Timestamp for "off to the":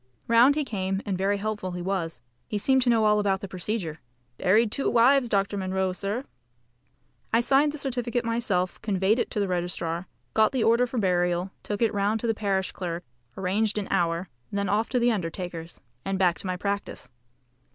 14.69-15.11